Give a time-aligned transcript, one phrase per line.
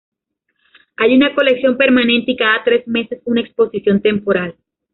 [0.97, 4.55] Hay una colección permanente y cada tres meses una exposición temporal.